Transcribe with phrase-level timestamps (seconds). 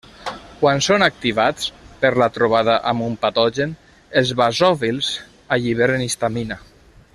[0.61, 1.67] Quan són activats
[2.05, 3.77] per la trobada amb un patogen,
[4.23, 5.13] els basòfils
[5.59, 6.61] alliberen histamina.